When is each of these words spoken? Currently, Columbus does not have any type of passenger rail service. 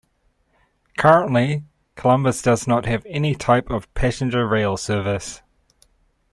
Currently, 0.97 1.63
Columbus 1.95 2.41
does 2.41 2.65
not 2.65 2.87
have 2.87 3.05
any 3.07 3.35
type 3.35 3.69
of 3.69 3.93
passenger 3.93 4.47
rail 4.47 4.75
service. 4.75 5.43